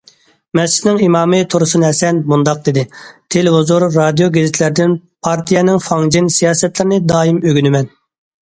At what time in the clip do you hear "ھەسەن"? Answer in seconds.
1.87-2.21